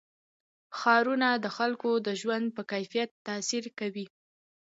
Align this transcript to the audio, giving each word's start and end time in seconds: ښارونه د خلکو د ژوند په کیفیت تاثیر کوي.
ښارونه 0.77 1.29
د 1.43 1.45
خلکو 1.57 1.89
د 2.07 2.09
ژوند 2.21 2.45
په 2.55 2.61
کیفیت 2.71 3.09
تاثیر 3.27 3.63
کوي. 3.79 4.05